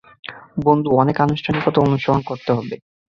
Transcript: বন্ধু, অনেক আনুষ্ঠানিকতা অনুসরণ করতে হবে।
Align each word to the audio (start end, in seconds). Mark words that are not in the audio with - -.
বন্ধু, 0.65 0.89
অনেক 0.93 1.15
আনুষ্ঠানিকতা 1.21 1.79
অনুসরণ 1.81 2.21
করতে 2.21 2.51
হবে। 2.53 2.75